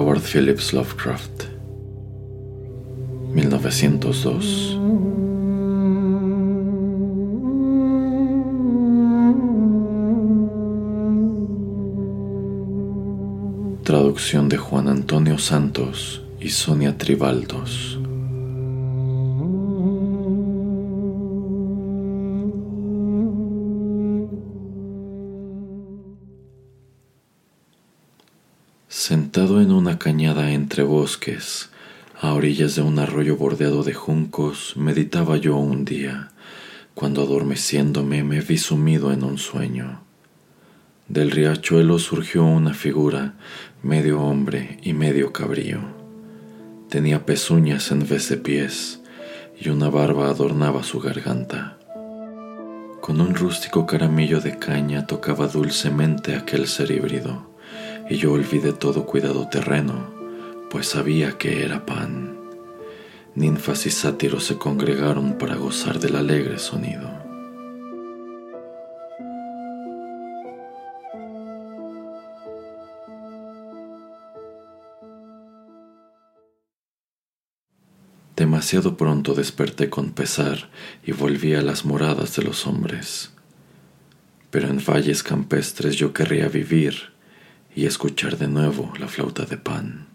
Howard 0.00 0.22
Phillips 0.22 0.72
Lovecraft 0.72 1.44
1902 3.34 4.78
Traducción 13.84 14.48
de 14.48 14.56
Juan 14.56 14.88
Antonio 14.88 15.36
Santos 15.36 16.22
y 16.40 16.48
Sonia 16.48 16.96
Tribaldos 16.96 17.98
Sentado 29.10 29.60
en 29.60 29.72
una 29.72 29.98
cañada 29.98 30.52
entre 30.52 30.84
bosques, 30.84 31.70
a 32.20 32.32
orillas 32.32 32.76
de 32.76 32.82
un 32.82 33.00
arroyo 33.00 33.36
bordeado 33.36 33.82
de 33.82 33.92
juncos, 33.92 34.74
meditaba 34.76 35.36
yo 35.36 35.56
un 35.56 35.84
día, 35.84 36.30
cuando 36.94 37.22
adormeciéndome 37.22 38.22
me 38.22 38.40
vi 38.40 38.56
sumido 38.56 39.10
en 39.12 39.24
un 39.24 39.36
sueño. 39.36 40.02
Del 41.08 41.32
riachuelo 41.32 41.98
surgió 41.98 42.44
una 42.44 42.72
figura, 42.72 43.34
medio 43.82 44.20
hombre 44.20 44.78
y 44.84 44.92
medio 44.92 45.32
cabrío. 45.32 45.80
Tenía 46.88 47.26
pezuñas 47.26 47.90
en 47.90 48.08
vez 48.08 48.28
de 48.28 48.36
pies, 48.36 49.00
y 49.60 49.70
una 49.70 49.90
barba 49.90 50.28
adornaba 50.28 50.84
su 50.84 51.00
garganta. 51.00 51.78
Con 53.00 53.20
un 53.20 53.34
rústico 53.34 53.86
caramillo 53.86 54.40
de 54.40 54.56
caña 54.56 55.08
tocaba 55.08 55.48
dulcemente 55.48 56.36
aquel 56.36 56.68
ser 56.68 56.92
híbrido 56.92 57.49
y 58.10 58.16
yo 58.16 58.32
olvidé 58.32 58.72
todo 58.72 59.06
cuidado 59.06 59.48
terreno, 59.48 60.12
pues 60.68 60.88
sabía 60.88 61.38
que 61.38 61.64
era 61.64 61.86
pan. 61.86 62.36
Ninfas 63.36 63.86
y 63.86 63.90
sátiros 63.90 64.44
se 64.44 64.58
congregaron 64.58 65.38
para 65.38 65.54
gozar 65.54 66.00
del 66.00 66.16
alegre 66.16 66.58
sonido. 66.58 67.08
Demasiado 78.34 78.96
pronto 78.96 79.34
desperté 79.34 79.88
con 79.88 80.10
pesar 80.10 80.70
y 81.04 81.12
volví 81.12 81.54
a 81.54 81.62
las 81.62 81.84
moradas 81.84 82.34
de 82.34 82.42
los 82.42 82.66
hombres. 82.66 83.30
Pero 84.50 84.66
en 84.66 84.84
valles 84.84 85.22
campestres 85.22 85.94
yo 85.94 86.12
querría 86.12 86.48
vivir 86.48 87.09
y 87.74 87.86
escuchar 87.86 88.36
de 88.36 88.48
nuevo 88.48 88.92
la 88.98 89.08
flauta 89.08 89.44
de 89.44 89.56
pan. 89.56 90.09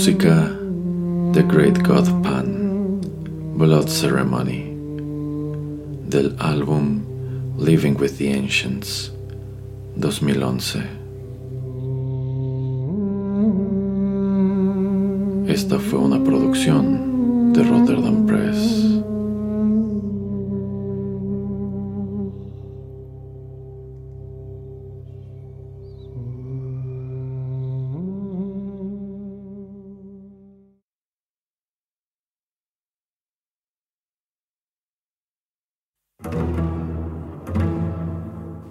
Música 0.00 0.56
The 1.34 1.42
Great 1.42 1.82
God 1.82 2.08
Pan, 2.22 3.02
Blood 3.54 3.88
Ceremony, 3.88 4.72
del 6.08 6.34
álbum 6.38 7.02
Living 7.58 7.98
with 8.00 8.16
the 8.16 8.32
Ancients, 8.32 9.12
2011. 9.96 10.80
Esta 15.52 15.78
fue 15.78 15.98
una 15.98 16.24
producción 16.24 17.52
de 17.52 17.62
Rotterdam 17.62 18.24
Press. 18.24 18.79